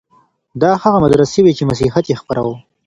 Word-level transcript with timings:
دا 0.61 0.71
هغه 0.83 0.97
مدرسې 1.05 1.39
وې 1.41 1.53
چي 1.57 1.63
مسيحيت 1.71 2.05
يې 2.09 2.19
خپراوه. 2.21 2.55